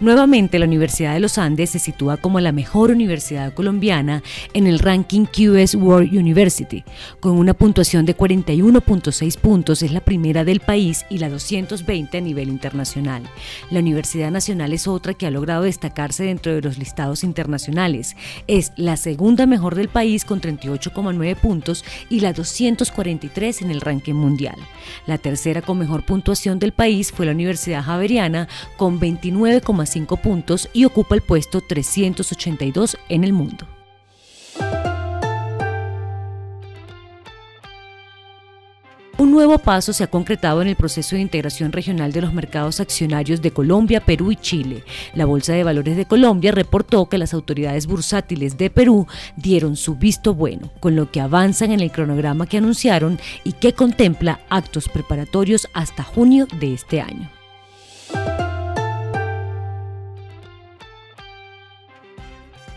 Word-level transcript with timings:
Nuevamente, 0.00 0.58
la 0.58 0.64
Universidad 0.64 1.12
de 1.12 1.20
los 1.20 1.36
Andes 1.36 1.68
se 1.68 1.78
sitúa 1.78 2.16
como 2.16 2.40
la 2.40 2.52
mejor 2.52 2.90
universidad 2.90 3.52
colombiana 3.52 4.22
en 4.54 4.66
el 4.66 4.78
ranking 4.78 5.26
QS 5.26 5.74
World 5.74 6.10
University, 6.14 6.84
con 7.20 7.32
una 7.32 7.52
puntuación 7.52 8.06
de 8.06 8.16
41.6 8.16 9.38
puntos, 9.38 9.82
es 9.82 9.92
la 9.92 10.00
primera 10.00 10.42
del 10.42 10.60
país 10.60 11.04
y 11.10 11.18
la 11.18 11.28
220 11.28 12.16
a 12.16 12.20
nivel 12.22 12.48
internacional. 12.48 13.24
La 13.70 13.80
Universidad 13.80 14.30
Nacional 14.30 14.72
es 14.72 14.88
otra 14.88 15.12
que 15.12 15.26
ha 15.26 15.30
logrado 15.30 15.64
destacarse 15.64 16.24
dentro 16.24 16.54
de 16.54 16.62
los 16.62 16.78
listados 16.78 17.22
internacionales. 17.22 18.16
Es 18.46 18.72
la 18.76 18.96
segunda 18.96 19.44
mejor 19.44 19.74
del 19.74 19.90
país 19.90 20.24
con 20.24 20.40
38,9 20.40 21.36
puntos 21.36 21.84
y 22.08 22.20
la 22.20 22.32
243 22.32 23.60
en 23.60 23.70
el 23.70 23.82
ranking 23.82 24.14
mundial. 24.14 24.56
La 25.06 25.18
tercera 25.18 25.60
con 25.60 25.78
mejor 25.78 26.06
puntuación 26.06 26.58
del 26.58 26.72
país 26.72 27.12
fue 27.12 27.26
la 27.26 27.32
Universidad 27.32 27.82
Javeriana 27.82 28.48
con 28.78 28.98
29,5 28.98 29.89
puntos 30.22 30.68
y 30.72 30.84
ocupa 30.84 31.14
el 31.14 31.22
puesto 31.22 31.60
382 31.60 32.96
en 33.08 33.24
el 33.24 33.32
mundo. 33.32 33.66
Un 39.20 39.32
nuevo 39.32 39.58
paso 39.58 39.92
se 39.92 40.02
ha 40.02 40.06
concretado 40.06 40.62
en 40.62 40.68
el 40.68 40.76
proceso 40.76 41.14
de 41.14 41.20
integración 41.20 41.72
regional 41.72 42.10
de 42.10 42.22
los 42.22 42.32
mercados 42.32 42.80
accionarios 42.80 43.42
de 43.42 43.50
Colombia, 43.50 44.00
Perú 44.00 44.32
y 44.32 44.36
Chile. 44.36 44.82
La 45.12 45.26
Bolsa 45.26 45.52
de 45.52 45.62
Valores 45.62 45.98
de 45.98 46.06
Colombia 46.06 46.52
reportó 46.52 47.06
que 47.06 47.18
las 47.18 47.34
autoridades 47.34 47.86
bursátiles 47.86 48.56
de 48.56 48.70
Perú 48.70 49.06
dieron 49.36 49.76
su 49.76 49.96
visto 49.96 50.32
bueno, 50.32 50.72
con 50.80 50.96
lo 50.96 51.10
que 51.10 51.20
avanzan 51.20 51.70
en 51.70 51.80
el 51.80 51.92
cronograma 51.92 52.46
que 52.46 52.56
anunciaron 52.56 53.18
y 53.44 53.52
que 53.52 53.74
contempla 53.74 54.40
actos 54.48 54.88
preparatorios 54.88 55.68
hasta 55.74 56.02
junio 56.02 56.46
de 56.58 56.72
este 56.72 57.02
año. 57.02 57.28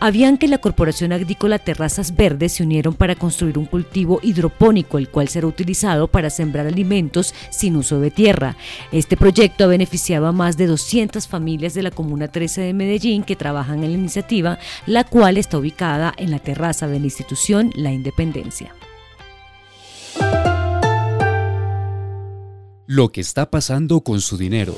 Avianca 0.06 0.44
y 0.44 0.50
la 0.50 0.58
Corporación 0.58 1.12
Agrícola 1.12 1.58
Terrazas 1.58 2.14
Verdes 2.14 2.52
se 2.52 2.62
unieron 2.62 2.92
para 2.92 3.14
construir 3.14 3.56
un 3.56 3.64
cultivo 3.64 4.20
hidropónico, 4.22 4.98
el 4.98 5.08
cual 5.08 5.28
será 5.28 5.46
utilizado 5.46 6.08
para 6.08 6.28
sembrar 6.28 6.66
alimentos 6.66 7.34
sin 7.48 7.74
uso 7.74 8.00
de 8.00 8.10
tierra. 8.10 8.54
Este 8.92 9.16
proyecto 9.16 9.64
ha 9.64 9.68
beneficiado 9.68 10.26
a 10.26 10.32
más 10.32 10.58
de 10.58 10.66
200 10.66 11.26
familias 11.26 11.72
de 11.72 11.84
la 11.84 11.90
Comuna 11.90 12.28
13 12.28 12.60
de 12.60 12.74
Medellín 12.74 13.22
que 13.22 13.34
trabajan 13.34 13.82
en 13.82 13.92
la 13.92 13.96
iniciativa, 13.96 14.58
la 14.84 15.04
cual 15.04 15.38
está 15.38 15.56
ubicada 15.56 16.12
en 16.18 16.30
la 16.30 16.38
terraza 16.38 16.86
de 16.86 17.00
la 17.00 17.06
institución 17.06 17.70
La 17.74 17.90
Independencia. 17.90 18.74
Lo 22.84 23.10
que 23.10 23.22
está 23.22 23.50
pasando 23.50 24.02
con 24.02 24.20
su 24.20 24.36
dinero. 24.36 24.74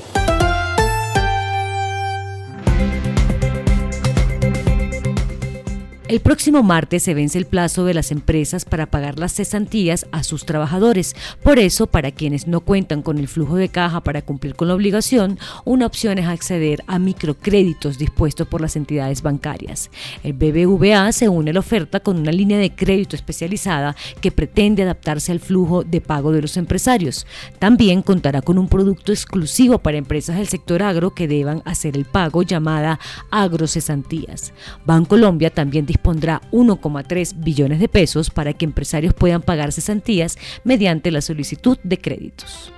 El 6.07 6.21
próximo 6.21 6.63
martes 6.63 7.03
se 7.03 7.13
vence 7.13 7.37
el 7.37 7.45
plazo 7.45 7.83
de 7.83 7.93
las 7.93 8.13
empresas 8.13 8.63
para 8.63 8.85
pagar 8.85 9.19
las 9.19 9.33
cesantías 9.33 10.05
a 10.13 10.23
sus 10.23 10.45
trabajadores. 10.45 11.17
Por 11.43 11.59
eso, 11.59 11.87
para 11.87 12.11
quienes 12.11 12.47
no 12.47 12.61
cuentan 12.61 13.01
con 13.01 13.17
el 13.17 13.27
flujo 13.27 13.57
de 13.57 13.67
caja 13.67 13.99
para 13.99 14.21
cumplir 14.21 14.55
con 14.55 14.69
la 14.69 14.75
obligación, 14.75 15.37
una 15.65 15.85
opción 15.85 16.17
es 16.17 16.25
acceder 16.25 16.81
a 16.87 16.97
microcréditos 16.97 17.97
dispuestos 17.97 18.47
por 18.47 18.61
las 18.61 18.77
entidades 18.77 19.21
bancarias. 19.21 19.91
El 20.23 20.31
BBVA 20.31 21.11
se 21.11 21.27
une 21.27 21.51
a 21.51 21.53
la 21.53 21.59
oferta 21.59 21.99
con 21.99 22.17
una 22.17 22.31
línea 22.31 22.57
de 22.57 22.73
crédito 22.73 23.17
especializada 23.17 23.93
que 24.21 24.31
pretende 24.31 24.83
adaptarse 24.83 25.33
al 25.33 25.41
flujo 25.41 25.83
de 25.83 25.99
pago 25.99 26.31
de 26.31 26.41
los 26.41 26.55
empresarios. 26.55 27.27
También 27.59 28.01
contará 28.01 28.41
con 28.41 28.57
un 28.57 28.69
producto 28.69 29.11
exclusivo 29.11 29.79
para 29.79 29.97
empresas 29.97 30.37
del 30.37 30.47
sector 30.47 30.83
agro 30.83 31.13
que 31.13 31.27
deban 31.27 31.61
hacer 31.65 31.97
el 31.97 32.05
pago 32.05 32.43
llamada 32.43 32.97
agrocesantías. 33.29 34.53
Bancolombia 34.85 35.49
también 35.49 35.85
dispondrá 35.97 36.41
1,3 36.51 37.33
billones 37.35 37.79
de 37.79 37.89
pesos 37.89 38.29
para 38.29 38.53
que 38.53 38.65
empresarios 38.65 39.13
puedan 39.13 39.41
pagar 39.41 39.71
cesantías 39.71 40.37
mediante 40.63 41.11
la 41.11 41.21
solicitud 41.21 41.77
de 41.83 41.97
créditos. 41.97 42.71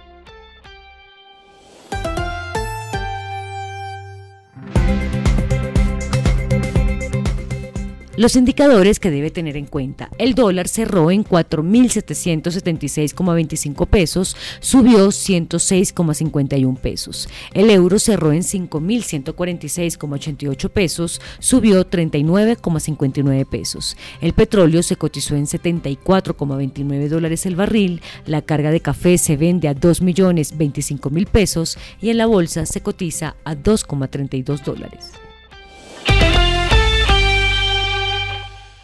Los 8.20 8.36
indicadores 8.36 9.00
que 9.00 9.10
debe 9.12 9.32
tener 9.32 9.56
en 9.56 9.66
cuenta. 9.66 10.10
El 10.18 10.36
dólar 10.36 10.68
cerró 10.68 11.10
en 11.10 11.24
4.776,25 11.24 13.88
pesos, 13.88 14.36
subió 14.60 15.08
106,51 15.08 16.78
pesos. 16.78 17.30
El 17.54 17.70
euro 17.70 17.98
cerró 17.98 18.34
en 18.34 18.42
5.146,88 18.42 20.70
pesos, 20.70 21.22
subió 21.40 21.90
39,59 21.90 23.48
pesos. 23.48 23.96
El 24.20 24.34
petróleo 24.34 24.84
se 24.84 24.98
cotizó 24.98 25.38
en 25.38 25.46
74,29 25.46 27.08
dólares 27.08 27.46
el 27.46 27.56
barril. 27.56 28.02
La 28.26 28.42
carga 28.42 28.72
de 28.72 28.82
café 28.82 29.18
se 29.18 29.38
vende 29.38 29.70
a 29.70 29.76
2.025.000 29.76 31.26
pesos 31.26 31.78
y 32.02 32.10
en 32.10 32.18
la 32.18 32.26
bolsa 32.26 32.66
se 32.66 32.82
cotiza 32.82 33.38
a 33.46 33.56
2,32 33.56 34.66
dólares. 34.66 35.14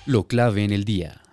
Lo 0.07 0.27
clave 0.27 0.63
en 0.63 0.71
el 0.71 0.85
día. 0.85 1.24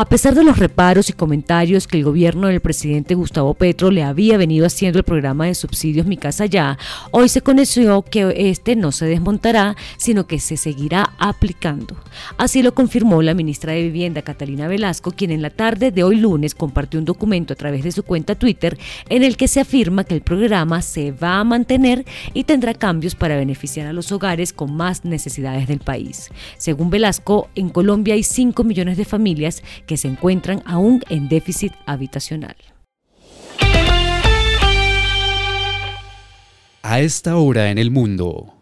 A 0.00 0.04
pesar 0.04 0.36
de 0.36 0.44
los 0.44 0.60
reparos 0.60 1.10
y 1.10 1.12
comentarios 1.12 1.88
que 1.88 1.96
el 1.96 2.04
gobierno 2.04 2.46
del 2.46 2.60
presidente 2.60 3.16
Gustavo 3.16 3.54
Petro 3.54 3.90
le 3.90 4.04
había 4.04 4.36
venido 4.38 4.64
haciendo 4.64 5.00
el 5.00 5.04
programa 5.04 5.46
de 5.46 5.56
subsidios 5.56 6.06
Mi 6.06 6.16
Casa 6.16 6.46
Ya, 6.46 6.78
hoy 7.10 7.28
se 7.28 7.40
conoció 7.40 8.02
que 8.02 8.32
este 8.48 8.76
no 8.76 8.92
se 8.92 9.06
desmontará, 9.06 9.74
sino 9.96 10.28
que 10.28 10.38
se 10.38 10.56
seguirá 10.56 11.14
aplicando. 11.18 11.96
Así 12.36 12.62
lo 12.62 12.74
confirmó 12.74 13.22
la 13.22 13.34
ministra 13.34 13.72
de 13.72 13.82
Vivienda 13.82 14.22
Catalina 14.22 14.68
Velasco, 14.68 15.10
quien 15.10 15.32
en 15.32 15.42
la 15.42 15.50
tarde 15.50 15.90
de 15.90 16.04
hoy 16.04 16.14
lunes 16.14 16.54
compartió 16.54 17.00
un 17.00 17.04
documento 17.04 17.54
a 17.54 17.56
través 17.56 17.82
de 17.82 17.90
su 17.90 18.04
cuenta 18.04 18.36
Twitter 18.36 18.78
en 19.08 19.24
el 19.24 19.36
que 19.36 19.48
se 19.48 19.58
afirma 19.58 20.04
que 20.04 20.14
el 20.14 20.22
programa 20.22 20.80
se 20.80 21.10
va 21.10 21.40
a 21.40 21.44
mantener 21.44 22.04
y 22.34 22.44
tendrá 22.44 22.72
cambios 22.72 23.16
para 23.16 23.34
beneficiar 23.34 23.88
a 23.88 23.92
los 23.92 24.12
hogares 24.12 24.52
con 24.52 24.76
más 24.76 25.04
necesidades 25.04 25.66
del 25.66 25.80
país. 25.80 26.30
Según 26.56 26.88
Velasco, 26.88 27.48
en 27.56 27.68
Colombia 27.68 28.14
hay 28.14 28.22
5 28.22 28.62
millones 28.62 28.96
de 28.96 29.04
familias 29.04 29.60
que 29.88 29.96
se 29.96 30.06
encuentran 30.06 30.62
aún 30.64 31.02
en 31.08 31.28
déficit 31.28 31.72
habitacional. 31.86 32.54
A 36.82 37.00
esta 37.00 37.36
hora 37.36 37.70
en 37.72 37.78
el 37.78 37.90
mundo. 37.90 38.54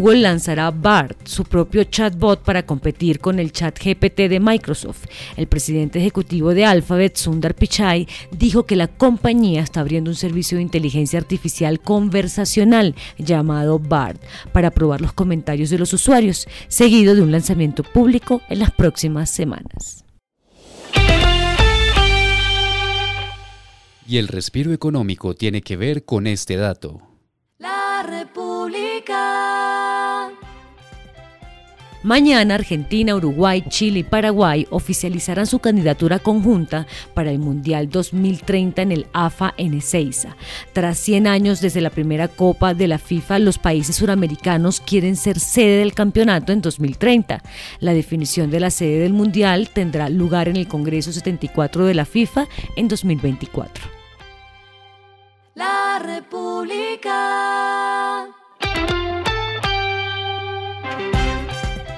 Google 0.00 0.22
lanzará 0.22 0.70
BART, 0.70 1.26
su 1.26 1.44
propio 1.44 1.84
chatbot 1.84 2.40
para 2.40 2.64
competir 2.64 3.20
con 3.20 3.38
el 3.38 3.52
chat 3.52 3.78
GPT 3.78 4.30
de 4.30 4.40
Microsoft. 4.40 5.04
El 5.36 5.46
presidente 5.46 5.98
ejecutivo 5.98 6.54
de 6.54 6.64
Alphabet, 6.64 7.16
Sundar 7.16 7.54
Pichai, 7.54 8.08
dijo 8.30 8.64
que 8.64 8.76
la 8.76 8.88
compañía 8.88 9.60
está 9.60 9.80
abriendo 9.80 10.10
un 10.10 10.16
servicio 10.16 10.56
de 10.56 10.62
inteligencia 10.62 11.18
artificial 11.18 11.80
conversacional 11.80 12.94
llamado 13.18 13.78
BART 13.78 14.22
para 14.52 14.70
probar 14.70 15.02
los 15.02 15.12
comentarios 15.12 15.68
de 15.68 15.76
los 15.76 15.92
usuarios, 15.92 16.48
seguido 16.68 17.14
de 17.14 17.20
un 17.20 17.30
lanzamiento 17.30 17.82
público 17.82 18.40
en 18.48 18.60
las 18.60 18.70
próximas 18.70 19.28
semanas. 19.28 20.06
Y 24.08 24.16
el 24.16 24.28
respiro 24.28 24.72
económico 24.72 25.34
tiene 25.34 25.60
que 25.60 25.76
ver 25.76 26.06
con 26.06 26.26
este 26.26 26.56
dato. 26.56 27.09
Mañana 32.02 32.54
Argentina, 32.54 33.14
Uruguay, 33.14 33.62
Chile 33.68 34.00
y 34.00 34.02
Paraguay 34.04 34.66
oficializarán 34.70 35.46
su 35.46 35.58
candidatura 35.58 36.18
conjunta 36.18 36.86
para 37.14 37.30
el 37.30 37.38
Mundial 37.38 37.90
2030 37.90 38.82
en 38.82 38.92
el 38.92 39.06
AFA 39.12 39.54
en 39.56 39.74
Ezeiza. 39.74 40.36
Tras 40.72 40.98
100 40.98 41.26
años 41.26 41.60
desde 41.60 41.80
la 41.80 41.90
primera 41.90 42.28
Copa 42.28 42.72
de 42.74 42.88
la 42.88 42.98
FIFA, 42.98 43.38
los 43.40 43.58
países 43.58 43.96
suramericanos 43.96 44.80
quieren 44.80 45.16
ser 45.16 45.38
sede 45.38 45.78
del 45.78 45.94
campeonato 45.94 46.52
en 46.52 46.62
2030. 46.62 47.42
La 47.80 47.92
definición 47.92 48.50
de 48.50 48.60
la 48.60 48.70
sede 48.70 49.00
del 49.00 49.12
Mundial 49.12 49.68
tendrá 49.68 50.08
lugar 50.08 50.48
en 50.48 50.56
el 50.56 50.68
Congreso 50.68 51.12
74 51.12 51.84
de 51.84 51.94
la 51.94 52.04
FIFA 52.06 52.46
en 52.76 52.88
2024. 52.88 54.00
República. 56.00 57.20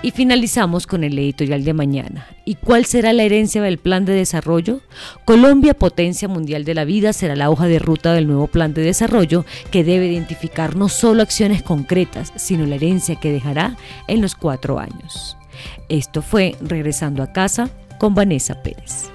Y 0.03 0.11
finalizamos 0.11 0.89
con 0.89 1.05
el 1.05 1.17
editorial 1.17 1.65
de 1.65 1.75
mañana. 1.75 2.27
¿Y 2.45 2.57
cuál 2.57 2.87
será 2.87 3.13
la 3.13 3.23
herencia 3.23 3.63
del 3.63 3.79
plan 3.79 4.05
de 4.05 4.13
desarrollo? 4.15 4.81
Colombia, 5.25 5.75
potencia 5.75 6.27
mundial 6.27 6.65
de 6.65 6.75
la 6.75 6.85
vida, 6.85 7.13
será 7.13 7.37
la 7.37 7.51
hoja 7.51 7.67
de 7.69 7.79
ruta 7.79 8.13
del 8.13 8.27
nuevo 8.27 8.49
plan 8.49 8.75
de 8.75 8.83
desarrollo 8.83 9.45
que 9.71 9.85
debe 9.85 10.09
identificar 10.09 10.75
no 10.75 10.89
solo 10.89 11.23
acciones 11.23 11.63
concretas, 11.63 12.33
sino 12.35 12.67
la 12.67 12.75
herencia 12.75 13.15
que 13.15 13.33
dejará 13.33 13.77
en 14.09 14.21
los 14.21 14.35
cuatro 14.35 14.81
años. 14.81 15.37
Esto 15.89 16.21
fue 16.21 16.57
Regresando 16.61 17.23
a 17.23 17.33
casa 17.33 17.71
con 17.99 18.15
Vanessa 18.15 18.61
Pérez. 18.61 19.13